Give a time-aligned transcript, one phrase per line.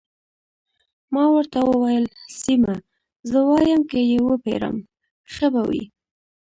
[1.13, 2.05] ما ورته وویل:
[2.39, 2.75] سیمه،
[3.29, 4.75] زه وایم که يې وپېرم،
[5.33, 5.83] ښه به وي.